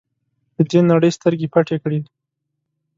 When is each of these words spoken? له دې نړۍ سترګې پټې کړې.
له 0.55 0.63
دې 0.69 0.79
نړۍ 0.91 1.11
سترګې 1.17 1.51
پټې 1.53 1.77
کړې. 1.83 1.99